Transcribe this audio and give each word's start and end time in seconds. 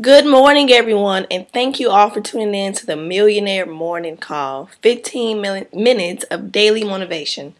Good 0.00 0.26
morning, 0.26 0.72
everyone, 0.72 1.24
and 1.30 1.48
thank 1.50 1.78
you 1.78 1.88
all 1.88 2.10
for 2.10 2.20
tuning 2.20 2.52
in 2.52 2.72
to 2.72 2.84
the 2.84 2.96
Millionaire 2.96 3.64
Morning 3.64 4.16
Call 4.16 4.68
15 4.82 5.40
minutes 5.72 6.24
of 6.32 6.50
daily 6.50 6.82
motivation. 6.82 7.54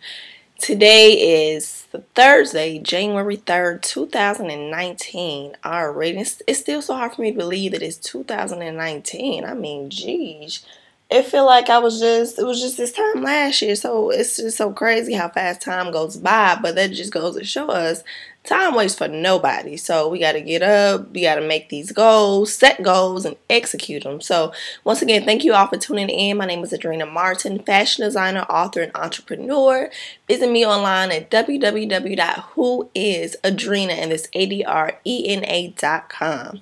Today 0.59 1.53
is 1.53 1.87
Thursday, 2.17 2.81
January 2.81 3.37
3rd, 3.37 3.83
2019. 3.83 5.57
Already, 5.65 6.19
it's, 6.19 6.43
it's 6.49 6.59
still 6.59 6.83
so 6.83 6.97
hard 6.97 7.15
for 7.15 7.23
me 7.23 7.31
to 7.31 7.39
believe 7.39 7.71
that 7.71 7.83
it's 7.83 7.99
2019. 7.99 9.45
I 9.45 9.55
mean, 9.55 9.89
geez 9.89 10.67
it 11.15 11.27
feel 11.27 11.47
like 11.47 11.71
I 11.71 11.79
was 11.79 12.01
just 12.01 12.41
it 12.41 12.45
was 12.45 12.61
just 12.61 12.77
this 12.77 12.91
time 12.91 13.23
last 13.23 13.63
year. 13.63 13.77
So 13.77 14.11
it's 14.11 14.37
just 14.37 14.57
so 14.57 14.73
crazy 14.73 15.15
how 15.15 15.29
fast 15.29 15.63
time 15.63 15.93
goes 15.93 16.17
by. 16.17 16.59
But 16.61 16.75
that 16.75 16.91
just 16.91 17.13
goes 17.13 17.37
to 17.37 17.45
show 17.45 17.69
us 17.69 18.03
time 18.43 18.75
waits 18.75 18.97
for 18.97 19.07
nobody. 19.07 19.77
So 19.77 20.09
we 20.09 20.19
got 20.19 20.33
to 20.33 20.41
get 20.41 20.63
up, 20.63 21.13
we 21.13 21.23
got 21.23 21.37
to 21.37 21.41
make 21.41 21.69
these 21.69 21.93
goals, 21.93 22.53
set 22.53 22.83
goals, 22.83 23.25
and 23.25 23.37
execute 23.49 24.03
them. 24.03 24.21
So 24.21 24.53
once 24.83 25.03
again, 25.03 25.25
thank 25.25 25.45
you 25.45 25.55
all 25.55 25.69
for 25.69 25.77
tuning 25.77 26.11
in. 26.11 26.37
My 26.37 26.47
name 26.47 26.65
is 26.65 26.73
Adrena 26.73 27.09
Martin, 27.11 27.61
fashion 27.61 28.05
designer, 28.05 28.43
author, 28.51 28.83
and 28.83 28.91
entrepreneur. 28.97 29.89
Visit 30.27 30.51
me 30.51 30.67
online 30.67 31.13
at 31.13 31.31
www.whoisadrena 31.31 33.91
and 33.91 34.11
this 34.11 34.27
A 34.33 34.47
D 34.47 34.65
R 34.65 34.99
E 35.05 35.29
N 35.29 35.45
A 35.45 35.69
dot 35.69 36.09
com. 36.09 36.61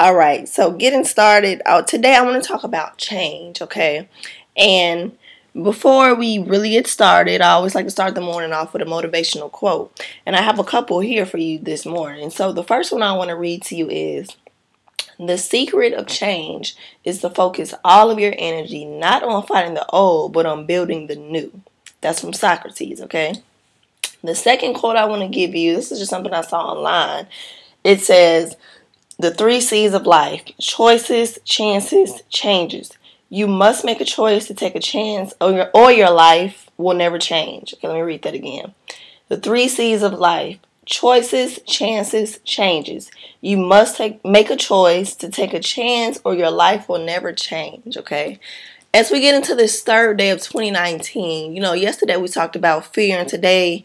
All 0.00 0.16
right, 0.16 0.48
so 0.48 0.72
getting 0.72 1.04
started. 1.04 1.62
Uh, 1.64 1.80
today 1.82 2.16
I 2.16 2.22
want 2.22 2.42
to 2.42 2.48
talk 2.48 2.64
about 2.64 2.98
change, 2.98 3.62
okay? 3.62 4.08
And 4.56 5.16
before 5.54 6.16
we 6.16 6.40
really 6.40 6.70
get 6.70 6.88
started, 6.88 7.40
I 7.40 7.50
always 7.50 7.76
like 7.76 7.84
to 7.84 7.92
start 7.92 8.16
the 8.16 8.20
morning 8.20 8.52
off 8.52 8.72
with 8.72 8.82
a 8.82 8.86
motivational 8.86 9.52
quote. 9.52 10.04
And 10.26 10.34
I 10.34 10.42
have 10.42 10.58
a 10.58 10.64
couple 10.64 10.98
here 10.98 11.24
for 11.24 11.38
you 11.38 11.60
this 11.60 11.86
morning. 11.86 12.30
So 12.30 12.52
the 12.52 12.64
first 12.64 12.92
one 12.92 13.02
I 13.04 13.12
want 13.12 13.28
to 13.28 13.36
read 13.36 13.62
to 13.66 13.76
you 13.76 13.88
is 13.88 14.30
The 15.18 15.38
secret 15.38 15.92
of 15.92 16.06
change 16.06 16.76
is 17.04 17.20
to 17.20 17.30
focus 17.30 17.74
all 17.84 18.10
of 18.10 18.18
your 18.18 18.34
energy 18.36 18.84
not 18.84 19.22
on 19.22 19.46
fighting 19.46 19.74
the 19.74 19.86
old, 19.90 20.32
but 20.32 20.46
on 20.46 20.66
building 20.66 21.06
the 21.06 21.16
new. 21.16 21.62
That's 22.00 22.20
from 22.20 22.32
Socrates, 22.32 23.00
okay? 23.02 23.36
The 24.22 24.34
second 24.34 24.74
quote 24.74 24.96
I 24.96 25.04
want 25.04 25.22
to 25.22 25.28
give 25.28 25.54
you, 25.54 25.76
this 25.76 25.92
is 25.92 25.98
just 25.98 26.10
something 26.10 26.32
I 26.32 26.40
saw 26.40 26.72
online. 26.72 27.26
It 27.84 28.00
says, 28.00 28.56
the 29.18 29.30
three 29.30 29.60
C's 29.60 29.94
of 29.94 30.06
life 30.06 30.42
choices, 30.60 31.38
chances, 31.44 32.22
changes. 32.28 32.92
You 33.28 33.46
must 33.46 33.84
make 33.84 34.00
a 34.00 34.04
choice 34.04 34.46
to 34.46 34.54
take 34.54 34.74
a 34.74 34.80
chance, 34.80 35.34
or 35.40 35.52
your, 35.52 35.70
or 35.74 35.90
your 35.90 36.10
life 36.10 36.70
will 36.76 36.94
never 36.94 37.18
change. 37.18 37.74
Okay, 37.74 37.88
let 37.88 37.94
me 37.94 38.00
read 38.02 38.22
that 38.22 38.34
again. 38.34 38.74
The 39.28 39.36
three 39.36 39.68
C's 39.68 40.02
of 40.02 40.12
life 40.14 40.58
choices, 40.86 41.60
chances, 41.62 42.38
changes. 42.44 43.10
You 43.40 43.56
must 43.56 43.96
take, 43.96 44.24
make 44.24 44.50
a 44.50 44.56
choice 44.56 45.14
to 45.16 45.28
take 45.30 45.54
a 45.54 45.60
chance, 45.60 46.20
or 46.24 46.34
your 46.34 46.50
life 46.50 46.88
will 46.88 47.04
never 47.04 47.32
change. 47.32 47.96
Okay. 47.96 48.38
As 48.92 49.10
we 49.10 49.20
get 49.20 49.34
into 49.34 49.56
this 49.56 49.82
third 49.82 50.18
day 50.18 50.30
of 50.30 50.40
2019, 50.40 51.52
you 51.52 51.60
know, 51.60 51.72
yesterday 51.72 52.16
we 52.16 52.28
talked 52.28 52.54
about 52.54 52.94
fear, 52.94 53.18
and 53.18 53.28
today 53.28 53.84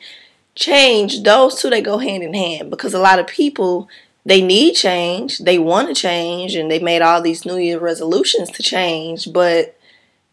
change. 0.56 1.24
Those 1.24 1.60
two 1.60 1.70
they 1.70 1.82
go 1.82 1.98
hand 1.98 2.24
in 2.24 2.34
hand 2.34 2.70
because 2.70 2.94
a 2.94 3.00
lot 3.00 3.20
of 3.20 3.28
people 3.28 3.90
they 4.30 4.44
need 4.44 4.76
change, 4.76 5.40
they 5.40 5.58
want 5.58 5.88
to 5.88 5.96
change, 5.96 6.54
and 6.54 6.70
they 6.70 6.78
made 6.78 7.02
all 7.02 7.20
these 7.20 7.46
New 7.46 7.58
Year 7.58 7.80
resolutions 7.80 8.52
to 8.52 8.62
change, 8.62 9.34
but 9.34 9.76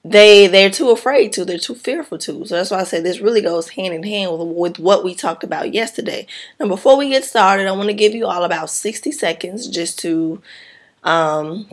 they 0.05 0.47
they're 0.49 0.69
too 0.69 0.91
afraid 0.91 1.33
to, 1.33 1.47
they're 1.47 1.57
too 1.57 1.75
fearful 1.75 2.19
to. 2.19 2.45
So 2.45 2.57
that's 2.57 2.71
why 2.71 2.81
I 2.81 2.85
say 2.85 3.01
this 3.01 3.21
really 3.21 3.41
goes 3.41 3.71
hand 3.71 3.95
in 3.95 4.03
hand 4.03 4.33
with, 4.33 4.49
with 4.49 4.79
what 4.79 5.03
we 5.03 5.15
talked 5.15 5.43
about 5.43 5.73
yesterday. 5.73 6.27
Now, 6.61 6.69
before 6.69 6.99
we 6.99 7.09
get 7.09 7.25
started, 7.25 7.67
I 7.67 7.73
want 7.73 7.89
to 7.89 7.95
give 7.95 8.15
you 8.15 8.27
all 8.27 8.45
about 8.45 8.69
60 8.69 9.11
seconds 9.13 9.67
just 9.67 9.99
to 10.01 10.43
um 11.03 11.67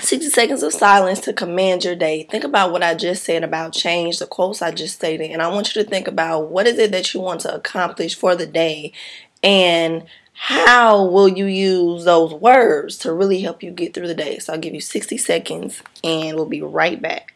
60 0.00 0.28
seconds 0.28 0.62
of 0.62 0.72
silence 0.72 1.18
to 1.20 1.32
command 1.32 1.82
your 1.82 1.96
day. 1.96 2.28
Think 2.30 2.44
about 2.44 2.70
what 2.70 2.84
I 2.84 2.94
just 2.94 3.24
said 3.24 3.42
about 3.42 3.72
change, 3.72 4.20
the 4.20 4.26
quotes 4.26 4.62
I 4.62 4.70
just 4.70 4.94
stated, 4.94 5.32
and 5.32 5.42
I 5.42 5.48
want 5.48 5.74
you 5.74 5.82
to 5.82 5.88
think 5.88 6.06
about 6.06 6.48
what 6.48 6.68
is 6.68 6.78
it 6.78 6.92
that 6.92 7.12
you 7.12 7.20
want 7.20 7.40
to 7.40 7.52
accomplish 7.52 8.14
for 8.14 8.36
the 8.36 8.46
day 8.46 8.92
and 9.42 10.04
how 10.38 11.06
will 11.06 11.28
you 11.28 11.46
use 11.46 12.04
those 12.04 12.32
words 12.32 12.98
to 12.98 13.12
really 13.12 13.40
help 13.40 13.62
you 13.62 13.70
get 13.70 13.94
through 13.94 14.06
the 14.06 14.14
day? 14.14 14.38
So 14.38 14.52
I'll 14.52 14.58
give 14.58 14.74
you 14.74 14.82
60 14.82 15.16
seconds 15.16 15.82
and 16.04 16.36
we'll 16.36 16.44
be 16.44 16.60
right 16.60 17.00
back. 17.00 17.35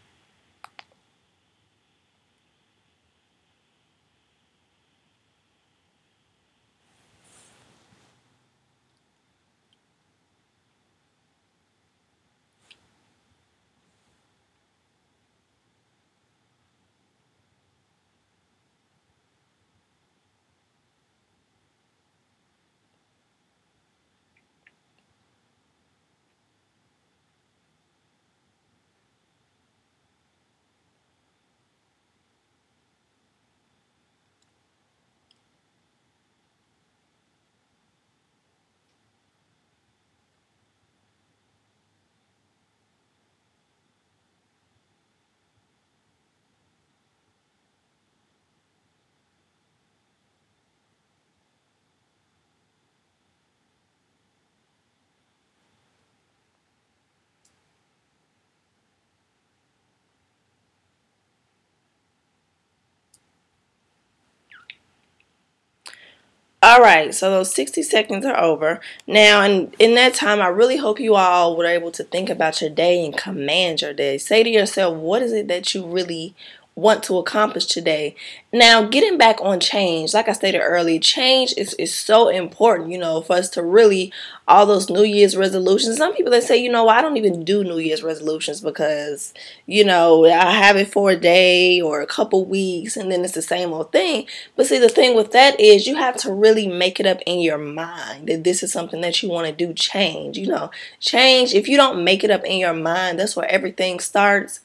All 66.71 66.81
right, 66.81 67.13
so 67.13 67.33
those 67.33 67.53
60 67.53 67.83
seconds 67.83 68.25
are 68.25 68.39
over. 68.39 68.79
Now, 69.05 69.43
and 69.43 69.75
in 69.81 69.97
that 69.97 70.15
time, 70.15 70.41
I 70.41 70.47
really 70.47 70.77
hope 70.77 71.01
you 71.01 71.17
all 71.17 71.57
were 71.57 71.67
able 71.67 71.91
to 71.91 72.05
think 72.05 72.31
about 72.31 72.61
your 72.61 72.71
day 72.71 73.05
and 73.05 73.17
command 73.17 73.83
your 73.83 73.93
day. 73.93 74.19
Say 74.19 74.45
to 74.45 74.49
yourself, 74.49 74.97
what 74.97 75.21
is 75.21 75.33
it 75.33 75.49
that 75.49 75.75
you 75.75 75.85
really 75.85 76.33
want 76.81 77.03
to 77.05 77.19
accomplish 77.19 77.67
today. 77.67 78.17
Now, 78.53 78.83
getting 78.83 79.19
back 79.19 79.39
on 79.41 79.61
change, 79.61 80.15
like 80.15 80.29
I 80.29 80.33
stated 80.33 80.61
earlier, 80.61 80.99
change 80.99 81.55
is, 81.57 81.75
is 81.75 81.95
so 81.95 82.29
important, 82.29 82.91
you 82.91 82.99
know, 82.99 83.21
for 83.21 83.35
us 83.35 83.49
to 83.51 83.63
really, 83.63 84.13
all 84.49 84.67
those 84.67 84.91
New 84.91 85.05
Year's 85.05 85.37
resolutions. 85.37 85.97
Some 85.97 86.15
people 86.15 86.33
that 86.33 86.43
say, 86.43 86.57
you 86.57 86.71
know, 86.71 86.89
I 86.89 87.01
don't 87.01 87.17
even 87.17 87.45
do 87.45 87.63
New 87.63 87.79
Year's 87.79 88.03
resolutions 88.03 88.61
because, 88.61 89.33
you 89.67 89.85
know, 89.85 90.25
I 90.27 90.51
have 90.51 90.77
it 90.77 90.91
for 90.91 91.11
a 91.11 91.17
day 91.17 91.81
or 91.81 92.01
a 92.01 92.07
couple 92.07 92.45
weeks 92.45 92.97
and 92.97 93.13
then 93.13 93.25
it's 93.25 93.35
the 93.35 93.43
same 93.43 93.73
old 93.73 93.93
thing. 93.93 94.27
But 94.57 94.67
see, 94.67 94.79
the 94.79 94.89
thing 94.89 95.15
with 95.15 95.31
that 95.33 95.61
is 95.61 95.87
you 95.87 95.97
have 95.97 96.17
to 96.19 96.33
really 96.33 96.67
make 96.67 96.99
it 96.99 97.07
up 97.07 97.21
in 97.27 97.39
your 97.39 97.59
mind 97.59 98.27
that 98.27 98.43
this 98.43 98.63
is 98.63 98.73
something 98.73 99.01
that 99.03 99.23
you 99.23 99.29
want 99.29 99.47
to 99.47 99.53
do 99.53 99.73
change, 99.73 100.37
you 100.37 100.49
know. 100.49 100.71
Change, 100.99 101.55
if 101.55 101.69
you 101.69 101.77
don't 101.77 102.03
make 102.03 102.25
it 102.25 102.31
up 102.31 102.45
in 102.45 102.59
your 102.59 102.75
mind, 102.75 103.21
that's 103.21 103.37
where 103.37 103.49
everything 103.49 104.01
starts 104.01 104.61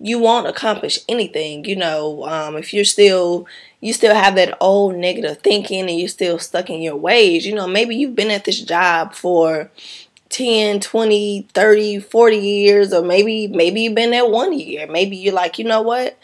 you 0.00 0.18
won't 0.18 0.46
accomplish 0.46 0.98
anything. 1.08 1.64
You 1.64 1.76
know, 1.76 2.24
um, 2.26 2.56
if 2.56 2.72
you're 2.74 2.84
still 2.84 3.46
you 3.80 3.92
still 3.92 4.14
have 4.14 4.34
that 4.36 4.56
old 4.60 4.96
negative 4.96 5.38
thinking 5.38 5.88
and 5.88 5.98
you're 5.98 6.08
still 6.08 6.38
stuck 6.38 6.70
in 6.70 6.80
your 6.82 6.96
ways, 6.96 7.46
you 7.46 7.54
know, 7.54 7.66
maybe 7.66 7.94
you've 7.96 8.14
been 8.14 8.30
at 8.30 8.44
this 8.44 8.60
job 8.60 9.14
for 9.14 9.70
10, 10.30 10.80
20, 10.80 11.48
30, 11.54 11.98
40 12.00 12.36
years 12.36 12.92
or 12.92 13.02
maybe 13.02 13.46
maybe 13.46 13.82
you've 13.82 13.94
been 13.94 14.10
there 14.10 14.28
one 14.28 14.58
year. 14.58 14.86
Maybe 14.86 15.16
you're 15.16 15.34
like, 15.34 15.58
"You 15.58 15.64
know 15.64 15.82
what? 15.82 16.18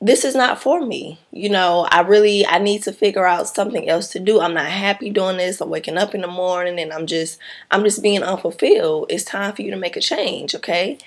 This 0.00 0.24
is 0.26 0.34
not 0.34 0.60
for 0.60 0.84
me. 0.84 1.18
You 1.32 1.48
know, 1.48 1.86
I 1.90 2.02
really 2.02 2.46
I 2.46 2.58
need 2.58 2.82
to 2.82 2.92
figure 2.92 3.26
out 3.26 3.48
something 3.48 3.88
else 3.88 4.08
to 4.08 4.20
do. 4.20 4.40
I'm 4.40 4.52
not 4.54 4.66
happy 4.66 5.08
doing 5.10 5.38
this. 5.38 5.60
I'm 5.60 5.70
waking 5.70 5.96
up 5.96 6.14
in 6.14 6.20
the 6.20 6.26
morning 6.28 6.78
and 6.78 6.92
I'm 6.92 7.06
just 7.06 7.38
I'm 7.70 7.82
just 7.82 8.02
being 8.02 8.22
unfulfilled. 8.22 9.06
It's 9.08 9.24
time 9.24 9.54
for 9.54 9.62
you 9.62 9.70
to 9.70 9.76
make 9.76 9.96
a 9.96 10.00
change, 10.00 10.54
okay? 10.54 10.98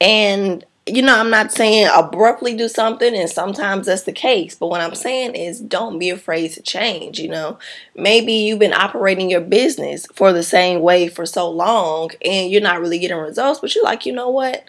And 0.00 0.64
you 0.86 1.00
know, 1.00 1.16
I'm 1.16 1.30
not 1.30 1.52
saying 1.52 1.88
abruptly 1.94 2.56
do 2.56 2.68
something, 2.68 3.14
and 3.14 3.30
sometimes 3.30 3.86
that's 3.86 4.02
the 4.02 4.12
case. 4.12 4.56
But 4.56 4.66
what 4.66 4.80
I'm 4.80 4.96
saying 4.96 5.36
is 5.36 5.60
don't 5.60 5.98
be 5.98 6.10
afraid 6.10 6.52
to 6.52 6.62
change. 6.62 7.20
You 7.20 7.28
know, 7.28 7.58
maybe 7.94 8.32
you've 8.32 8.58
been 8.58 8.72
operating 8.72 9.30
your 9.30 9.40
business 9.40 10.06
for 10.12 10.32
the 10.32 10.42
same 10.42 10.80
way 10.80 11.08
for 11.08 11.24
so 11.24 11.48
long 11.48 12.10
and 12.24 12.50
you're 12.50 12.60
not 12.60 12.80
really 12.80 12.98
getting 12.98 13.16
results, 13.16 13.60
but 13.60 13.74
you're 13.74 13.84
like, 13.84 14.06
you 14.06 14.12
know 14.12 14.28
what? 14.28 14.64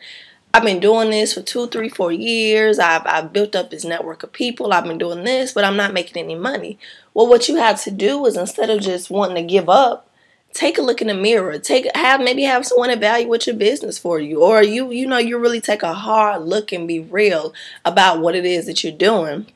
I've 0.54 0.64
been 0.64 0.80
doing 0.80 1.10
this 1.10 1.34
for 1.34 1.42
two, 1.42 1.66
three, 1.68 1.90
four 1.90 2.12
years. 2.12 2.78
I've, 2.78 3.02
I've 3.08 3.34
built 3.34 3.56
up 3.56 3.72
this 3.72 3.84
network 3.84 4.22
of 4.22 4.32
people. 4.32 4.72
I've 4.72 4.84
been 4.84 5.00
doing 5.00 5.24
this, 5.24 5.52
but 5.52 5.64
I'm 5.64 5.78
not 5.78 5.94
making 5.94 6.24
any 6.24 6.36
money. 6.36 6.78
Well, 7.16 7.28
what 7.28 7.50
you 7.50 7.56
have 7.56 7.82
to 7.86 7.92
do 7.92 8.24
is 8.28 8.38
instead 8.38 8.70
of 8.70 8.82
just 8.82 9.10
wanting 9.10 9.36
to 9.38 9.52
give 9.52 9.68
up, 9.68 10.08
take 10.54 10.78
a 10.78 10.82
look 10.82 11.02
in 11.02 11.08
the 11.08 11.14
mirror. 11.14 11.58
Take 11.60 11.88
have 11.96 12.22
maybe 12.22 12.44
have 12.44 12.66
someone 12.66 12.90
evaluate 12.90 13.48
your 13.48 13.56
business 13.56 13.98
for 13.98 14.20
you, 14.20 14.42
or 14.42 14.64
you 14.64 14.92
you 14.92 15.08
know 15.08 15.18
you 15.18 15.38
really 15.38 15.62
take 15.62 15.84
a 15.84 15.94
hard 15.94 16.44
look 16.44 16.72
and 16.72 16.88
be 16.88 17.00
real 17.00 17.54
about 17.84 18.22
what 18.22 18.36
it 18.36 18.46
is 18.46 18.68
that 18.68 18.84
you're 18.84 18.94
doing 18.94 19.48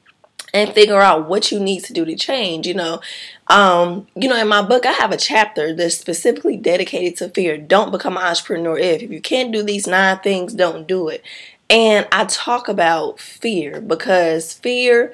and 0.54 0.74
figure 0.74 1.00
out 1.00 1.28
what 1.28 1.52
you 1.52 1.60
need 1.60 1.84
to 1.84 1.94
do 1.94 2.06
to 2.06 2.16
change 2.16 2.68
you 2.68 2.74
know. 2.74 3.00
Um, 3.48 4.08
you 4.16 4.28
know 4.28 4.38
in 4.38 4.48
my 4.50 4.62
book 4.62 4.86
i 4.86 4.92
have 4.92 5.12
a 5.12 5.18
chapter 5.18 5.74
that's 5.74 5.98
specifically 5.98 6.58
dedicated 6.58 7.18
to 7.18 7.30
fear. 7.30 7.58
Don't 7.58 7.92
become 7.92 8.18
an 8.18 8.24
entrepreneur 8.24 8.78
if. 8.78 9.04
If 9.04 9.12
you 9.12 9.22
can't 9.22 9.54
do 9.54 9.64
these 9.64 9.88
nine 9.88 10.20
things 10.20 10.54
don't 10.54 10.88
do 10.88 11.08
it. 11.08 11.24
And 11.70 12.08
i 12.12 12.26
talk 12.26 12.68
about 12.68 13.20
fear 13.20 13.80
because 13.82 14.54
fear 14.54 15.14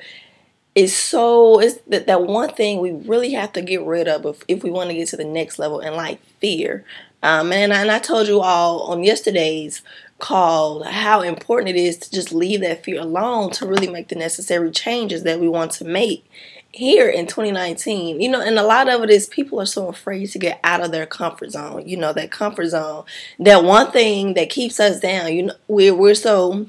is 0.76 0.96
so 0.96 1.60
it's 1.60 1.80
that, 1.88 2.08
that 2.08 2.24
one 2.24 2.50
thing 2.50 2.80
we 2.80 2.92
really 2.92 3.32
have 3.34 3.54
to 3.54 3.62
get 3.62 3.84
rid 3.84 4.08
of 4.08 4.26
if, 4.26 4.44
if 4.48 4.64
we 4.64 4.72
want 4.72 4.90
to 4.90 4.96
get 4.96 5.08
to 5.10 5.18
the 5.18 5.24
next 5.24 5.60
level 5.60 5.80
and 5.80 5.96
like 5.96 6.24
fear. 6.40 6.84
Um, 7.22 7.54
and, 7.54 7.72
and 7.72 7.90
i 7.90 8.00
told 8.00 8.28
you 8.28 8.42
all 8.42 8.82
on 8.92 9.02
yesterday's 9.04 9.82
call 10.20 10.84
how 10.84 11.22
important 11.22 11.70
it 11.70 11.78
is 11.78 11.98
to 11.98 12.12
just 12.12 12.34
leave 12.34 12.60
that 12.60 12.84
fear 12.84 13.00
alone 13.00 13.50
to 13.52 13.66
really 13.66 13.88
make 13.88 14.10
the 14.10 14.16
necessary 14.16 14.72
changes 14.72 15.24
that 15.24 15.40
we 15.40 15.48
want 15.48 15.72
to 15.72 15.86
make 15.86 16.30
here 16.72 17.08
in 17.08 17.28
2019 17.28 18.20
you 18.20 18.28
know 18.28 18.42
and 18.42 18.58
a 18.60 18.64
lot 18.64 18.90
of 18.90 19.04
it 19.04 19.10
is 19.10 19.28
people 19.28 19.62
are 19.62 19.66
so 19.66 19.88
afraid 19.88 20.26
to 20.26 20.40
get 20.40 20.60
out 20.64 20.84
of 20.84 20.92
their 20.92 21.06
comfort 21.06 21.52
zone 21.52 21.88
you 21.88 21.96
know 21.96 22.12
that 22.12 22.32
comfort 22.32 22.68
zone. 22.68 23.06
That 23.40 23.64
one 23.64 23.92
thing 23.92 24.34
that 24.34 24.50
keeps 24.50 24.80
us 24.80 25.00
down 25.00 25.34
you 25.34 25.44
know 25.44 25.56
we're, 25.68 25.96
we're 25.96 26.16
so 26.16 26.68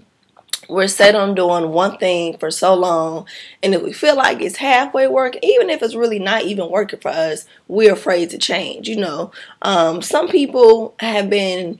we're 0.68 0.88
set 0.88 1.14
on 1.14 1.34
doing 1.34 1.70
one 1.70 1.96
thing 1.98 2.36
for 2.38 2.50
so 2.50 2.74
long 2.74 3.26
and 3.62 3.74
if 3.74 3.82
we 3.82 3.92
feel 3.92 4.16
like 4.16 4.40
it's 4.40 4.56
halfway 4.56 5.06
working 5.06 5.40
even 5.42 5.70
if 5.70 5.82
it's 5.82 5.94
really 5.94 6.18
not 6.18 6.42
even 6.42 6.70
working 6.70 7.00
for 7.00 7.10
us 7.10 7.46
we're 7.68 7.92
afraid 7.92 8.30
to 8.30 8.38
change 8.38 8.88
you 8.88 8.96
know? 8.96 9.30
Um, 9.62 10.02
some 10.02 10.28
people 10.28 10.94
have 11.00 11.30
been 11.30 11.78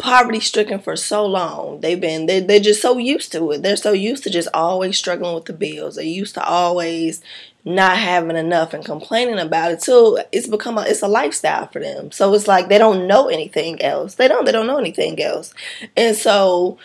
poverty 0.00 0.40
stricken 0.40 0.80
for 0.80 0.96
so 0.96 1.26
long. 1.26 1.80
They've 1.80 2.00
been 2.00 2.26
they're, 2.26 2.40
they're 2.40 2.58
just 2.58 2.80
so 2.80 2.96
used 2.96 3.32
to 3.32 3.52
it. 3.52 3.62
They're 3.62 3.76
so 3.76 3.92
used 3.92 4.24
to 4.24 4.30
just 4.30 4.48
always 4.54 4.98
struggling 4.98 5.34
with 5.34 5.44
the 5.44 5.52
bills. 5.52 5.96
They're 5.96 6.04
used 6.04 6.34
to 6.34 6.44
always 6.44 7.20
not 7.64 7.98
having 7.98 8.36
enough 8.38 8.72
and 8.72 8.82
complaining 8.82 9.38
about 9.38 9.70
it 9.70 9.82
so 9.82 10.24
it's 10.32 10.46
become 10.46 10.78
a 10.78 10.82
it's 10.82 11.02
a 11.02 11.08
lifestyle 11.08 11.66
for 11.68 11.80
them. 11.80 12.10
So 12.10 12.32
it's 12.34 12.48
like 12.48 12.68
they 12.68 12.78
don't 12.78 13.06
know 13.06 13.28
anything 13.28 13.80
else. 13.82 14.14
They 14.14 14.26
don't 14.26 14.46
they 14.46 14.52
don't 14.52 14.66
know 14.66 14.78
anything 14.78 15.20
else. 15.22 15.52
And 15.96 16.16
so 16.16 16.78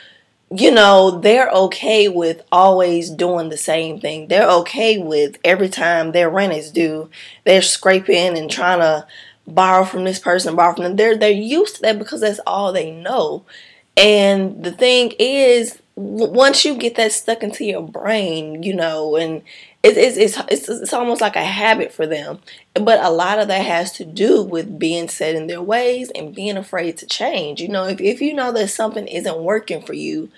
you 0.52 0.72
know, 0.72 1.20
they're 1.20 1.50
okay 1.50 2.08
with 2.08 2.42
always 2.52 3.10
doing 3.10 3.50
the 3.50 3.58
same 3.58 4.00
thing. 4.00 4.28
They're 4.28 4.50
okay 4.50 4.98
with 4.98 5.38
every 5.44 5.70
time 5.70 6.12
their 6.12 6.30
rent 6.30 6.54
is 6.54 6.72
due, 6.72 7.10
they're 7.44 7.62
scraping 7.62 8.38
and 8.38 8.50
trying 8.50 8.80
to 8.80 9.08
borrow 9.48 9.84
from 9.86 10.04
this 10.04 10.20
person, 10.20 10.56
borrow 10.56 10.76
from 10.76 10.84
them. 10.84 10.96
They're 10.96 11.18
they're 11.18 11.32
used 11.32 11.78
to 11.78 11.82
that 11.84 12.00
because 12.00 12.22
that's 12.22 12.40
all 12.46 12.72
they 12.72 12.92
know. 12.92 13.46
And 13.98 14.64
the 14.64 14.72
thing 14.72 15.14
is, 15.20 15.80
once 15.96 16.66
you 16.66 16.76
get 16.76 16.96
that 16.96 17.14
stuck 17.14 17.42
into 17.42 17.64
your 17.64 17.82
brain, 17.82 18.64
you 18.64 18.74
know, 18.74 19.16
and 19.16 19.42
it's, 19.82 20.18
it's, 20.18 20.38
it's, 20.50 20.68
it's 20.68 20.94
almost 20.94 21.22
like 21.22 21.38
a 21.38 21.44
habit 21.44 21.94
for 21.94 22.06
them. 22.06 22.40
But 22.74 23.04
a 23.04 23.10
lot 23.10 23.40
of 23.40 23.48
that 23.48 23.66
has 23.66 23.94
to 23.94 24.06
do 24.06 24.44
with 24.44 24.78
being 24.78 25.08
set 25.08 25.36
in 25.36 25.48
their 25.48 25.62
ways 25.62 26.12
and 26.14 26.36
being 26.36 26.58
afraid 26.58 26.98
to 26.98 27.06
change. 27.06 27.62
You 27.62 27.70
know, 27.70 27.88
if, 27.88 28.02
if 28.02 28.22
you 28.22 28.34
know 28.34 28.52
that 28.52 28.68
something 28.70 29.08
isn't 29.08 29.38
working 29.38 29.82
for 29.82 29.94
you, 29.94 30.30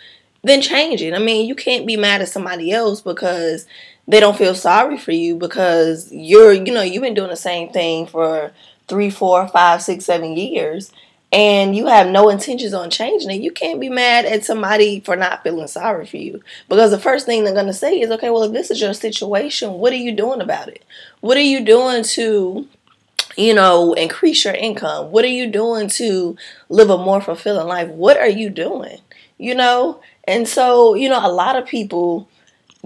then 0.43 0.61
change 0.61 1.01
it. 1.01 1.15
I 1.15 1.19
mean, 1.19 1.47
you 1.47 1.55
can't 1.55 1.87
be 1.87 1.97
mad 1.97 2.21
at 2.21 2.29
somebody 2.29 2.71
else 2.71 3.01
because 3.01 3.65
they 4.07 4.19
don't 4.19 4.37
feel 4.37 4.53
sorry 4.53 4.97
for 4.97 5.11
you 5.11 5.35
because 5.35 6.11
you're, 6.11 6.53
you 6.53 6.71
know, 6.71 6.83
you've 6.83 7.03
been 7.03 7.15
doing 7.15 7.29
the 7.29 7.35
same 7.35 7.69
thing 7.69 8.05
for 8.05 8.51
three, 8.87 9.09
four, 9.09 9.47
five, 9.47 9.81
six, 9.81 10.05
seven 10.05 10.37
years 10.37 10.91
and 11.31 11.75
you 11.75 11.87
have 11.87 12.07
no 12.07 12.29
intentions 12.29 12.73
on 12.73 12.89
changing 12.89 13.29
it, 13.29 13.41
you 13.41 13.51
can't 13.51 13.81
be 13.81 13.89
mad 13.89 14.25
at 14.25 14.45
somebody 14.45 15.01
for 15.01 15.15
not 15.17 15.43
feeling 15.43 15.67
sorry 15.67 16.05
for 16.05 16.17
you. 16.17 16.41
Because 16.69 16.91
the 16.91 16.99
first 16.99 17.25
thing 17.25 17.43
they're 17.43 17.53
going 17.53 17.65
to 17.65 17.73
say 17.73 17.99
is, 17.99 18.09
okay, 18.11 18.29
well, 18.29 18.43
if 18.43 18.53
this 18.53 18.71
is 18.71 18.79
your 18.79 18.93
situation, 18.93 19.73
what 19.73 19.91
are 19.91 19.97
you 19.97 20.13
doing 20.13 20.39
about 20.41 20.69
it? 20.69 20.85
What 21.19 21.35
are 21.35 21.41
you 21.41 21.65
doing 21.65 22.03
to, 22.03 22.67
you 23.35 23.53
know, 23.53 23.93
increase 23.93 24.45
your 24.45 24.53
income? 24.53 25.11
What 25.11 25.25
are 25.25 25.29
you 25.29 25.47
doing 25.51 25.89
to 25.89 26.37
live 26.69 26.89
a 26.89 26.97
more 26.97 27.19
fulfilling 27.19 27.67
life? 27.67 27.89
What 27.89 28.17
are 28.17 28.29
you 28.29 28.49
doing? 28.49 28.99
You 29.37 29.55
know? 29.55 29.99
And 30.23 30.47
so, 30.47 30.93
you 30.95 31.09
know, 31.09 31.25
a 31.25 31.31
lot 31.31 31.57
of 31.57 31.67
people 31.67 32.29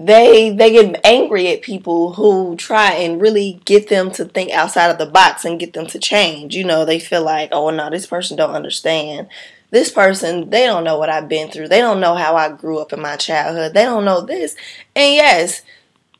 they 0.06 0.50
they 0.50 0.72
get 0.72 1.00
angry 1.04 1.48
at 1.48 1.62
people 1.62 2.14
who 2.14 2.56
try 2.56 2.92
and 2.92 3.20
really 3.20 3.60
get 3.64 3.88
them 3.88 4.10
to 4.12 4.24
think 4.24 4.50
outside 4.50 4.90
of 4.90 4.98
the 4.98 5.06
box 5.06 5.44
and 5.44 5.60
get 5.60 5.72
them 5.72 5.86
to 5.86 5.98
change. 5.98 6.54
You 6.54 6.64
know, 6.64 6.84
they 6.84 6.98
feel 6.98 7.22
like, 7.22 7.50
oh 7.52 7.70
no, 7.70 7.90
this 7.90 8.06
person 8.06 8.36
don't 8.36 8.54
understand. 8.54 9.28
This 9.70 9.90
person, 9.90 10.50
they 10.50 10.66
don't 10.66 10.84
know 10.84 10.98
what 10.98 11.08
I've 11.08 11.28
been 11.28 11.50
through. 11.50 11.68
They 11.68 11.80
don't 11.80 12.00
know 12.00 12.14
how 12.14 12.36
I 12.36 12.50
grew 12.50 12.78
up 12.78 12.92
in 12.92 13.00
my 13.00 13.16
childhood. 13.16 13.72
They 13.72 13.84
don't 13.84 14.04
know 14.04 14.20
this. 14.20 14.54
And 14.94 15.14
yes, 15.14 15.62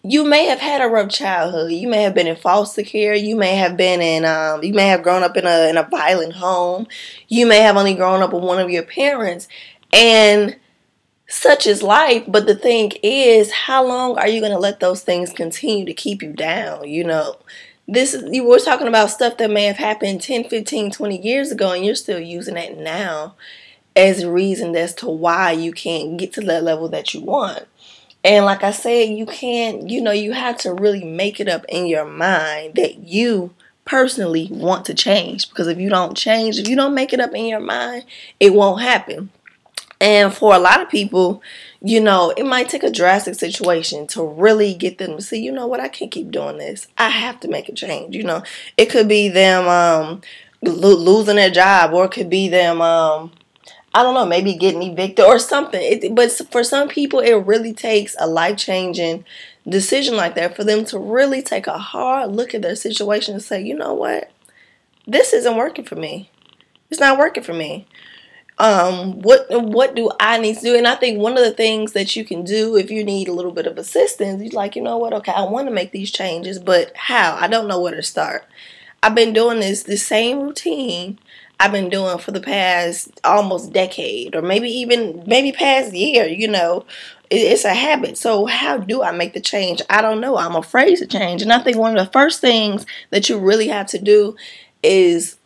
you 0.02 0.24
may 0.24 0.46
have 0.46 0.60
had 0.60 0.80
a 0.80 0.88
rough 0.88 1.10
childhood. 1.10 1.70
You 1.70 1.88
may 1.88 2.02
have 2.02 2.14
been 2.14 2.26
in 2.26 2.36
foster 2.36 2.82
care. 2.82 3.14
You 3.14 3.36
may 3.36 3.56
have 3.56 3.76
been 3.76 4.00
in 4.00 4.24
um, 4.24 4.62
you 4.64 4.74
may 4.74 4.88
have 4.88 5.02
grown 5.02 5.22
up 5.22 5.36
in 5.36 5.46
a 5.46 5.68
in 5.68 5.76
a 5.76 5.88
violent 5.88 6.34
home. 6.34 6.86
You 7.28 7.46
may 7.46 7.60
have 7.60 7.76
only 7.76 7.94
grown 7.94 8.22
up 8.22 8.32
with 8.32 8.42
one 8.42 8.58
of 8.58 8.70
your 8.70 8.84
parents. 8.84 9.48
And 9.92 10.56
such 11.32 11.66
is 11.66 11.82
life. 11.82 12.24
But 12.28 12.46
the 12.46 12.54
thing 12.54 12.92
is, 13.02 13.50
how 13.50 13.84
long 13.86 14.18
are 14.18 14.28
you 14.28 14.40
going 14.40 14.52
to 14.52 14.58
let 14.58 14.80
those 14.80 15.02
things 15.02 15.32
continue 15.32 15.86
to 15.86 15.94
keep 15.94 16.22
you 16.22 16.32
down? 16.32 16.88
You 16.88 17.04
know, 17.04 17.38
this 17.88 18.12
is, 18.12 18.30
you 18.32 18.44
were 18.44 18.58
talking 18.58 18.86
about 18.86 19.10
stuff 19.10 19.38
that 19.38 19.50
may 19.50 19.64
have 19.64 19.78
happened 19.78 20.20
10, 20.20 20.50
15, 20.50 20.90
20 20.90 21.18
years 21.20 21.50
ago, 21.50 21.72
and 21.72 21.84
you're 21.84 21.94
still 21.94 22.20
using 22.20 22.56
it 22.56 22.78
now 22.78 23.34
as 23.96 24.22
a 24.22 24.30
reason 24.30 24.76
as 24.76 24.94
to 24.96 25.08
why 25.08 25.52
you 25.52 25.72
can't 25.72 26.18
get 26.18 26.34
to 26.34 26.42
that 26.42 26.64
level 26.64 26.88
that 26.90 27.14
you 27.14 27.22
want. 27.22 27.66
And 28.24 28.44
like 28.44 28.62
I 28.62 28.70
said, 28.70 29.08
you 29.08 29.26
can't, 29.26 29.88
you 29.88 30.00
know, 30.00 30.12
you 30.12 30.32
have 30.32 30.58
to 30.58 30.74
really 30.74 31.04
make 31.04 31.40
it 31.40 31.48
up 31.48 31.64
in 31.68 31.86
your 31.86 32.04
mind 32.04 32.74
that 32.74 32.98
you 32.98 33.54
personally 33.84 34.48
want 34.50 34.84
to 34.84 34.94
change. 34.94 35.48
Because 35.48 35.66
if 35.66 35.78
you 35.78 35.88
don't 35.88 36.16
change, 36.16 36.58
if 36.58 36.68
you 36.68 36.76
don't 36.76 36.94
make 36.94 37.12
it 37.12 37.20
up 37.20 37.34
in 37.34 37.46
your 37.46 37.60
mind, 37.60 38.04
it 38.38 38.52
won't 38.54 38.82
happen. 38.82 39.30
And 40.02 40.34
for 40.34 40.52
a 40.52 40.58
lot 40.58 40.82
of 40.82 40.88
people, 40.88 41.44
you 41.80 42.00
know, 42.00 42.34
it 42.36 42.44
might 42.44 42.68
take 42.68 42.82
a 42.82 42.90
drastic 42.90 43.36
situation 43.36 44.08
to 44.08 44.24
really 44.24 44.74
get 44.74 44.98
them 44.98 45.16
to 45.16 45.22
see, 45.22 45.40
you 45.40 45.52
know 45.52 45.68
what, 45.68 45.78
I 45.78 45.86
can't 45.86 46.10
keep 46.10 46.32
doing 46.32 46.58
this. 46.58 46.88
I 46.98 47.08
have 47.08 47.38
to 47.40 47.48
make 47.48 47.68
a 47.68 47.72
change. 47.72 48.16
You 48.16 48.24
know, 48.24 48.42
it 48.76 48.86
could 48.86 49.06
be 49.06 49.28
them 49.28 49.68
um, 49.68 50.20
lo- 50.60 50.96
losing 50.96 51.36
their 51.36 51.52
job, 51.52 51.94
or 51.94 52.06
it 52.06 52.10
could 52.10 52.28
be 52.28 52.48
them, 52.48 52.82
um, 52.82 53.30
I 53.94 54.02
don't 54.02 54.14
know, 54.14 54.26
maybe 54.26 54.54
getting 54.54 54.82
evicted 54.82 55.24
or 55.24 55.38
something. 55.38 55.80
It, 55.80 56.12
but 56.16 56.32
for 56.50 56.64
some 56.64 56.88
people, 56.88 57.20
it 57.20 57.34
really 57.34 57.72
takes 57.72 58.16
a 58.18 58.26
life 58.26 58.56
changing 58.56 59.24
decision 59.68 60.16
like 60.16 60.34
that 60.34 60.56
for 60.56 60.64
them 60.64 60.84
to 60.86 60.98
really 60.98 61.42
take 61.42 61.68
a 61.68 61.78
hard 61.78 62.32
look 62.32 62.56
at 62.56 62.62
their 62.62 62.74
situation 62.74 63.34
and 63.34 63.42
say, 63.42 63.62
you 63.62 63.76
know 63.76 63.94
what, 63.94 64.32
this 65.06 65.32
isn't 65.32 65.56
working 65.56 65.84
for 65.84 65.94
me. 65.94 66.28
It's 66.90 66.98
not 66.98 67.18
working 67.18 67.44
for 67.44 67.54
me 67.54 67.86
um, 68.62 69.20
what 69.22 69.46
what 69.50 69.96
do 69.96 70.08
I 70.20 70.38
need 70.38 70.54
to 70.58 70.62
do? 70.62 70.76
And 70.76 70.86
I 70.86 70.94
think 70.94 71.18
one 71.18 71.36
of 71.36 71.42
the 71.42 71.50
things 71.50 71.92
that 71.92 72.14
you 72.14 72.24
can 72.24 72.44
do 72.44 72.76
if 72.76 72.92
you 72.92 73.02
need 73.02 73.26
a 73.26 73.32
little 73.32 73.50
bit 73.50 73.66
of 73.66 73.76
assistance, 73.76 74.40
you're 74.40 74.52
like, 74.52 74.76
you 74.76 74.82
know 74.82 74.96
what? 74.98 75.12
Okay, 75.12 75.32
I 75.32 75.42
want 75.42 75.66
to 75.66 75.74
make 75.74 75.90
these 75.90 76.12
changes, 76.12 76.60
but 76.60 76.92
how? 76.94 77.36
I 77.40 77.48
don't 77.48 77.66
know 77.66 77.80
where 77.80 77.94
to 77.94 78.04
start. 78.04 78.46
I've 79.02 79.16
been 79.16 79.32
doing 79.32 79.58
this 79.58 79.82
the 79.82 79.96
same 79.96 80.40
routine 80.40 81.18
I've 81.58 81.72
been 81.72 81.88
doing 81.88 82.18
for 82.18 82.30
the 82.30 82.40
past 82.40 83.20
almost 83.24 83.72
decade, 83.72 84.36
or 84.36 84.42
maybe 84.42 84.68
even 84.68 85.24
maybe 85.26 85.50
past 85.50 85.92
year. 85.92 86.26
You 86.26 86.46
know, 86.46 86.86
it's 87.30 87.64
a 87.64 87.74
habit. 87.74 88.16
So 88.16 88.46
how 88.46 88.76
do 88.76 89.02
I 89.02 89.10
make 89.10 89.32
the 89.32 89.40
change? 89.40 89.82
I 89.90 90.02
don't 90.02 90.20
know. 90.20 90.36
I'm 90.36 90.54
afraid 90.54 90.98
to 90.98 91.06
change, 91.08 91.42
and 91.42 91.52
I 91.52 91.58
think 91.58 91.78
one 91.78 91.98
of 91.98 92.06
the 92.06 92.12
first 92.12 92.40
things 92.40 92.86
that 93.10 93.28
you 93.28 93.40
really 93.40 93.66
have 93.68 93.88
to 93.88 93.98
do 93.98 94.36
is 94.84 95.36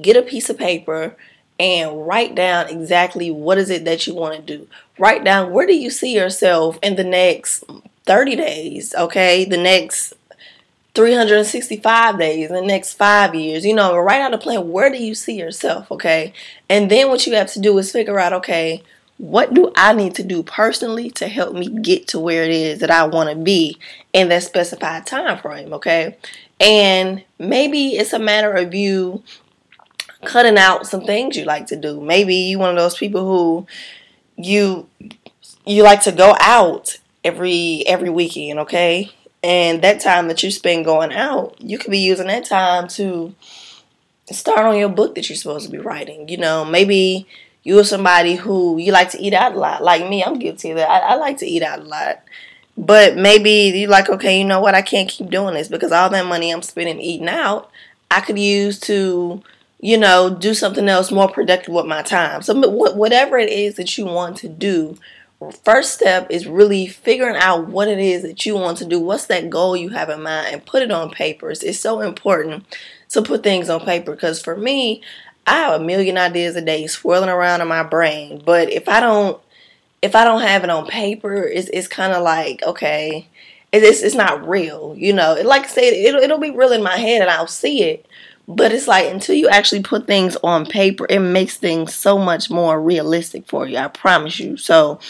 get 0.00 0.16
a 0.16 0.22
piece 0.22 0.48
of 0.48 0.56
paper 0.56 1.16
and 1.58 2.06
write 2.06 2.34
down 2.34 2.68
exactly 2.68 3.30
what 3.30 3.58
is 3.58 3.70
it 3.70 3.84
that 3.84 4.06
you 4.06 4.14
want 4.14 4.34
to 4.34 4.58
do. 4.58 4.66
Write 4.98 5.24
down 5.24 5.52
where 5.52 5.66
do 5.66 5.74
you 5.74 5.90
see 5.90 6.14
yourself 6.14 6.78
in 6.82 6.96
the 6.96 7.04
next 7.04 7.64
30 8.06 8.36
days, 8.36 8.94
okay? 8.94 9.44
The 9.44 9.56
next 9.56 10.14
365 10.94 12.18
days, 12.18 12.48
the 12.48 12.60
next 12.60 12.94
5 12.94 13.34
years. 13.34 13.64
You 13.64 13.74
know, 13.74 13.96
write 13.96 14.20
out 14.20 14.34
a 14.34 14.38
plan 14.38 14.70
where 14.70 14.90
do 14.90 15.02
you 15.02 15.14
see 15.14 15.36
yourself, 15.36 15.90
okay? 15.90 16.32
And 16.68 16.90
then 16.90 17.08
what 17.08 17.26
you 17.26 17.34
have 17.34 17.52
to 17.52 17.60
do 17.60 17.76
is 17.78 17.92
figure 17.92 18.18
out, 18.18 18.32
okay, 18.32 18.82
what 19.18 19.54
do 19.54 19.72
I 19.76 19.92
need 19.92 20.16
to 20.16 20.24
do 20.24 20.42
personally 20.42 21.10
to 21.12 21.28
help 21.28 21.54
me 21.54 21.68
get 21.68 22.08
to 22.08 22.18
where 22.18 22.42
it 22.42 22.50
is 22.50 22.80
that 22.80 22.90
I 22.90 23.06
want 23.06 23.30
to 23.30 23.36
be 23.36 23.78
in 24.12 24.28
that 24.28 24.42
specified 24.42 25.06
time 25.06 25.38
frame, 25.38 25.72
okay? 25.72 26.16
And 26.60 27.24
maybe 27.38 27.96
it's 27.96 28.12
a 28.12 28.18
matter 28.18 28.52
of 28.52 28.74
you 28.74 29.22
cutting 30.24 30.58
out 30.58 30.86
some 30.86 31.04
things 31.04 31.36
you 31.36 31.44
like 31.44 31.66
to 31.68 31.76
do. 31.76 32.00
Maybe 32.00 32.34
you 32.34 32.58
one 32.58 32.70
of 32.70 32.76
those 32.76 32.96
people 32.96 33.24
who 33.26 33.66
you 34.36 34.88
you 35.66 35.82
like 35.82 36.02
to 36.02 36.12
go 36.12 36.36
out 36.40 36.98
every 37.22 37.84
every 37.86 38.10
weekend, 38.10 38.58
okay? 38.60 39.12
And 39.42 39.82
that 39.82 40.00
time 40.00 40.28
that 40.28 40.42
you 40.42 40.50
spend 40.50 40.84
going 40.84 41.12
out, 41.12 41.60
you 41.60 41.78
could 41.78 41.90
be 41.90 41.98
using 41.98 42.28
that 42.28 42.46
time 42.46 42.88
to 42.88 43.34
start 44.30 44.60
on 44.60 44.78
your 44.78 44.88
book 44.88 45.14
that 45.14 45.28
you're 45.28 45.36
supposed 45.36 45.66
to 45.66 45.72
be 45.72 45.78
writing. 45.78 46.28
You 46.28 46.38
know, 46.38 46.64
maybe 46.64 47.26
you're 47.62 47.84
somebody 47.84 48.36
who 48.36 48.78
you 48.78 48.92
like 48.92 49.10
to 49.10 49.20
eat 49.20 49.34
out 49.34 49.54
a 49.54 49.58
lot. 49.58 49.82
Like 49.82 50.08
me, 50.08 50.24
I'm 50.24 50.38
guilty 50.38 50.70
of 50.70 50.76
that. 50.76 50.88
I, 50.88 51.12
I 51.12 51.14
like 51.16 51.38
to 51.38 51.46
eat 51.46 51.62
out 51.62 51.80
a 51.80 51.84
lot. 51.84 52.22
But 52.76 53.16
maybe 53.16 53.50
you're 53.50 53.90
like, 53.90 54.08
okay, 54.10 54.38
you 54.38 54.44
know 54.44 54.60
what? 54.60 54.74
I 54.74 54.82
can't 54.82 55.08
keep 55.08 55.30
doing 55.30 55.54
this 55.54 55.68
because 55.68 55.92
all 55.92 56.10
that 56.10 56.26
money 56.26 56.50
I'm 56.50 56.62
spending 56.62 57.00
eating 57.00 57.28
out, 57.28 57.70
I 58.10 58.20
could 58.20 58.38
use 58.38 58.80
to, 58.80 59.42
you 59.84 59.98
know, 59.98 60.30
do 60.30 60.54
something 60.54 60.88
else 60.88 61.12
more 61.12 61.28
productive 61.28 61.74
with 61.74 61.84
my 61.84 62.00
time. 62.00 62.40
So 62.40 62.58
whatever 62.70 63.36
it 63.36 63.50
is 63.50 63.74
that 63.74 63.98
you 63.98 64.06
want 64.06 64.38
to 64.38 64.48
do, 64.48 64.96
first 65.62 65.92
step 65.92 66.26
is 66.30 66.46
really 66.46 66.86
figuring 66.86 67.36
out 67.36 67.68
what 67.68 67.88
it 67.88 67.98
is 67.98 68.22
that 68.22 68.46
you 68.46 68.54
want 68.54 68.78
to 68.78 68.86
do. 68.86 68.98
What's 68.98 69.26
that 69.26 69.50
goal 69.50 69.76
you 69.76 69.90
have 69.90 70.08
in 70.08 70.22
mind 70.22 70.54
and 70.54 70.64
put 70.64 70.82
it 70.82 70.90
on 70.90 71.10
papers. 71.10 71.62
It's 71.62 71.78
so 71.78 72.00
important 72.00 72.64
to 73.10 73.20
put 73.20 73.42
things 73.42 73.68
on 73.68 73.80
paper 73.80 74.12
because 74.12 74.40
for 74.40 74.56
me, 74.56 75.02
I 75.46 75.56
have 75.56 75.82
a 75.82 75.84
million 75.84 76.16
ideas 76.16 76.56
a 76.56 76.62
day 76.62 76.86
swirling 76.86 77.28
around 77.28 77.60
in 77.60 77.68
my 77.68 77.82
brain. 77.82 78.40
But 78.42 78.72
if 78.72 78.88
I 78.88 79.00
don't 79.00 79.38
if 80.00 80.16
I 80.16 80.24
don't 80.24 80.40
have 80.40 80.64
it 80.64 80.70
on 80.70 80.86
paper, 80.86 81.42
it's 81.42 81.68
it's 81.74 81.88
kind 81.88 82.14
of 82.14 82.22
like 82.22 82.62
okay, 82.62 83.28
it's 83.70 84.02
it's 84.02 84.14
not 84.14 84.48
real, 84.48 84.94
you 84.96 85.12
know. 85.12 85.36
Like 85.44 85.64
I 85.64 85.68
said, 85.68 85.92
it'll 85.92 86.22
it'll 86.22 86.38
be 86.38 86.52
real 86.52 86.72
in 86.72 86.82
my 86.82 86.96
head 86.96 87.20
and 87.20 87.30
I'll 87.30 87.46
see 87.46 87.82
it, 87.82 88.06
but 88.46 88.72
it's 88.72 88.86
like 88.86 89.10
until 89.10 89.34
you 89.34 89.48
actually 89.48 89.82
put 89.82 90.06
things 90.06 90.36
on 90.42 90.66
paper, 90.66 91.06
it 91.08 91.20
makes 91.20 91.56
things 91.56 91.94
so 91.94 92.18
much 92.18 92.50
more 92.50 92.80
realistic 92.80 93.46
for 93.46 93.66
you. 93.66 93.78
I 93.78 93.88
promise 93.88 94.38
you. 94.38 94.56
So, 94.56 95.00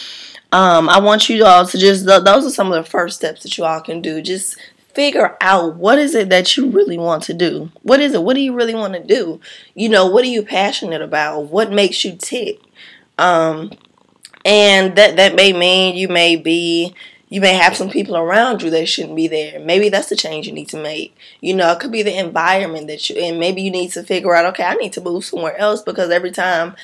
um, 0.51 0.87
I 0.87 0.99
want 0.99 1.27
you 1.27 1.43
all 1.45 1.65
to 1.67 1.77
just 1.77 2.05
those 2.05 2.45
are 2.45 2.49
some 2.49 2.71
of 2.71 2.83
the 2.83 2.89
first 2.89 3.17
steps 3.17 3.43
that 3.43 3.57
you 3.57 3.65
all 3.65 3.81
can 3.81 4.01
do. 4.01 4.21
Just 4.21 4.57
figure 4.93 5.35
out 5.41 5.75
what 5.75 5.99
is 5.99 6.15
it 6.15 6.29
that 6.29 6.55
you 6.55 6.69
really 6.69 6.97
want 6.97 7.23
to 7.23 7.33
do. 7.33 7.69
What 7.81 7.99
is 7.99 8.13
it? 8.13 8.23
What 8.23 8.35
do 8.35 8.41
you 8.41 8.53
really 8.53 8.75
want 8.75 8.93
to 8.93 9.03
do? 9.03 9.41
You 9.73 9.89
know, 9.89 10.05
what 10.05 10.23
are 10.23 10.29
you 10.29 10.43
passionate 10.43 11.01
about? 11.01 11.49
What 11.49 11.71
makes 11.71 12.05
you 12.05 12.15
tick? 12.15 12.59
Um, 13.17 13.71
and 14.45 14.95
that 14.95 15.17
that 15.17 15.35
may 15.35 15.51
mean 15.51 15.95
you 15.95 16.07
may 16.07 16.37
be 16.37 16.95
you 17.27 17.41
may 17.41 17.53
have 17.53 17.75
some 17.75 17.89
people 17.89 18.15
around 18.15 18.61
you 18.61 18.69
that 18.69 18.87
shouldn't 18.87 19.15
be 19.15 19.27
there. 19.27 19.59
Maybe 19.59 19.89
that's 19.89 20.09
the 20.09 20.15
change 20.15 20.45
you 20.45 20.53
need 20.53 20.69
to 20.69 20.81
make. 20.81 21.17
You 21.41 21.55
know, 21.55 21.71
it 21.71 21.79
could 21.79 21.91
be 21.91 22.03
the 22.03 22.17
environment 22.17 22.87
that 22.87 23.09
you 23.09 23.15
and 23.17 23.39
maybe 23.39 23.61
you 23.61 23.71
need 23.71 23.91
to 23.93 24.03
figure 24.03 24.35
out, 24.35 24.45
okay, 24.47 24.63
I 24.63 24.75
need 24.75 24.93
to 24.93 25.01
move 25.01 25.25
somewhere 25.25 25.57
else 25.57 25.81
because 25.81 26.11
every 26.11 26.31
time 26.31 26.75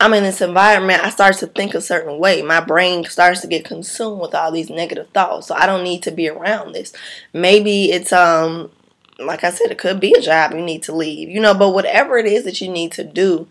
I'm 0.00 0.14
in 0.14 0.22
this 0.22 0.40
environment, 0.40 1.02
I 1.02 1.10
start 1.10 1.36
to 1.38 1.48
think 1.48 1.74
a 1.74 1.80
certain 1.80 2.18
way. 2.18 2.42
My 2.42 2.60
brain 2.60 3.04
starts 3.04 3.40
to 3.40 3.48
get 3.48 3.64
consumed 3.64 4.20
with 4.20 4.34
all 4.34 4.52
these 4.52 4.70
negative 4.70 5.08
thoughts. 5.08 5.48
So 5.48 5.56
I 5.56 5.66
don't 5.66 5.82
need 5.82 6.04
to 6.04 6.12
be 6.12 6.28
around 6.28 6.72
this. 6.72 6.92
Maybe 7.32 7.90
it's 7.90 8.12
um 8.12 8.70
like 9.18 9.42
I 9.42 9.50
said, 9.50 9.72
it 9.72 9.78
could 9.78 9.98
be 9.98 10.14
a 10.16 10.20
job 10.20 10.52
you 10.52 10.62
need 10.62 10.84
to 10.84 10.94
leave. 10.94 11.28
You 11.28 11.40
know, 11.40 11.54
but 11.54 11.70
whatever 11.70 12.18
it 12.18 12.26
is 12.26 12.44
that 12.44 12.60
you 12.60 12.68
need 12.68 12.92
to 12.92 13.02
do, 13.02 13.48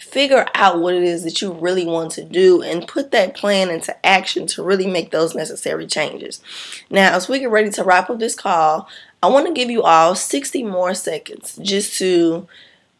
figure 0.00 0.46
out 0.54 0.80
what 0.80 0.94
it 0.94 1.02
is 1.02 1.22
that 1.24 1.42
you 1.42 1.52
really 1.52 1.84
want 1.84 2.10
to 2.12 2.24
do 2.24 2.62
and 2.62 2.88
put 2.88 3.10
that 3.10 3.36
plan 3.36 3.70
into 3.70 3.94
action 4.04 4.46
to 4.48 4.62
really 4.62 4.86
make 4.86 5.10
those 5.10 5.34
necessary 5.34 5.86
changes. 5.86 6.40
Now, 6.88 7.14
as 7.14 7.28
we 7.28 7.38
get 7.38 7.50
ready 7.50 7.70
to 7.70 7.84
wrap 7.84 8.08
up 8.08 8.18
this 8.18 8.34
call, 8.34 8.88
I 9.22 9.28
want 9.28 9.46
to 9.46 9.52
give 9.52 9.70
you 9.70 9.82
all 9.82 10.14
60 10.14 10.62
more 10.62 10.94
seconds 10.94 11.58
just 11.62 11.98
to 11.98 12.48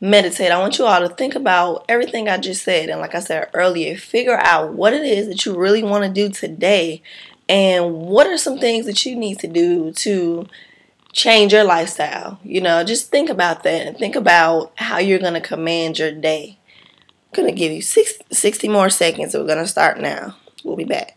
meditate. 0.00 0.52
I 0.52 0.59
want 0.59 0.78
you 0.78 0.85
all 0.85 1.00
to 1.00 1.09
think 1.09 1.35
about 1.35 1.87
everything 1.88 2.28
I 2.28 2.37
just 2.37 2.62
said. 2.62 2.90
And 2.90 3.00
like 3.00 3.14
I 3.14 3.21
said 3.21 3.49
earlier, 3.54 3.97
figure 3.97 4.38
out 4.38 4.75
what 4.75 4.92
it 4.92 5.02
is 5.02 5.26
that 5.28 5.45
you 5.47 5.57
really 5.57 5.83
want 5.83 6.04
to 6.04 6.11
do 6.11 6.28
today 6.28 7.02
and 7.49 7.95
what 7.95 8.26
are 8.26 8.38
some 8.38 8.59
things 8.59 8.87
that 8.87 9.04
you 9.04 9.16
need 9.16 9.38
to 9.40 9.49
do 9.49 9.90
to 9.92 10.47
change 11.12 11.52
your 11.52 11.64
lifestyle. 11.64 12.38
You 12.45 12.61
know, 12.61 12.85
just 12.85 13.11
think 13.11 13.28
about 13.28 13.62
that 13.64 13.87
and 13.87 13.97
think 13.97 14.14
about 14.16 14.73
how 14.76 14.99
you're 14.99 15.19
going 15.19 15.35
to 15.35 15.40
command 15.40 15.99
your 15.99 16.12
day. 16.12 16.60
I'm 17.33 17.43
going 17.45 17.55
to 17.55 17.59
give 17.59 17.71
you 17.71 17.81
six, 17.81 18.15
60 18.33 18.69
more 18.69 18.91
seconds. 18.91 19.35
We're 19.35 19.47
going 19.47 19.59
to 19.59 19.67
start 19.67 20.01
now. 20.01 20.37
We'll 20.65 20.77
be 20.77 20.85
back. 20.85 21.17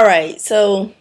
All 0.00 0.06
right, 0.06 0.40
so 0.40 0.94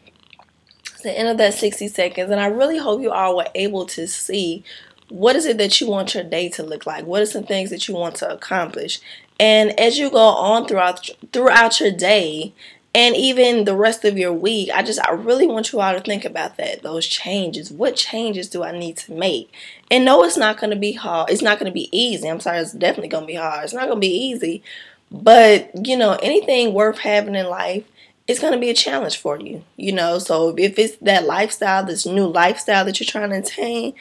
the 1.03 1.17
end 1.17 1.29
of 1.29 1.37
that 1.37 1.53
60 1.53 1.87
seconds, 1.87 2.29
and 2.31 2.41
I 2.41 2.47
really 2.47 2.77
hope 2.77 3.01
you 3.01 3.11
all 3.11 3.37
were 3.37 3.47
able 3.55 3.85
to 3.85 4.05
see 4.05 4.61
what 5.07 5.37
is 5.37 5.45
it 5.45 5.57
that 5.57 5.79
you 5.79 5.87
want 5.87 6.13
your 6.13 6.25
day 6.25 6.49
to 6.49 6.63
look 6.63 6.85
like. 6.85 7.05
What 7.05 7.21
are 7.21 7.25
some 7.25 7.45
things 7.45 7.69
that 7.69 7.87
you 7.87 7.93
want 7.93 8.15
to 8.15 8.29
accomplish, 8.29 8.99
and 9.39 9.79
as 9.79 9.97
you 9.97 10.09
go 10.09 10.17
on 10.17 10.67
throughout 10.67 11.09
throughout 11.31 11.79
your 11.79 11.93
day, 11.93 12.53
and 12.93 13.15
even 13.15 13.63
the 13.63 13.73
rest 13.73 14.03
of 14.03 14.17
your 14.17 14.33
week, 14.33 14.69
I 14.73 14.83
just 14.83 14.99
I 15.07 15.13
really 15.13 15.47
want 15.47 15.71
you 15.71 15.79
all 15.79 15.93
to 15.93 16.01
think 16.01 16.25
about 16.25 16.57
that. 16.57 16.83
Those 16.83 17.07
changes. 17.07 17.71
What 17.71 17.95
changes 17.95 18.49
do 18.49 18.65
I 18.65 18.77
need 18.77 18.97
to 18.97 19.13
make? 19.13 19.49
And 19.89 20.03
no, 20.03 20.25
it's 20.25 20.35
not 20.35 20.59
going 20.59 20.71
to 20.71 20.75
be 20.75 20.91
hard. 20.91 21.29
It's 21.29 21.41
not 21.41 21.57
going 21.57 21.71
to 21.71 21.73
be 21.73 21.87
easy. 21.97 22.27
I'm 22.27 22.41
sorry, 22.41 22.57
it's 22.57 22.73
definitely 22.73 23.07
going 23.07 23.23
to 23.23 23.27
be 23.27 23.35
hard. 23.35 23.63
It's 23.63 23.73
not 23.73 23.85
going 23.85 23.95
to 23.95 24.01
be 24.01 24.13
easy. 24.13 24.61
But 25.09 25.87
you 25.87 25.95
know, 25.95 26.19
anything 26.21 26.73
worth 26.73 26.97
having 26.97 27.35
in 27.35 27.47
life 27.47 27.85
it's 28.29 28.39
going 28.39 28.53
to 28.53 28.59
be 28.59 28.69
a 28.69 28.75
challenge 28.75 29.17
for 29.17 29.39
you, 29.39 29.63
you 29.75 29.91
know. 29.91 30.19
So 30.19 30.53
if 30.55 30.77
it's 30.77 30.97
that 30.97 31.25
lifestyle, 31.25 31.83
this 31.83 32.05
new 32.05 32.27
lifestyle 32.27 32.85
that 32.85 32.99
you're 32.99 33.07
trying 33.07 33.31
to 33.31 33.39
attain, 33.39 33.95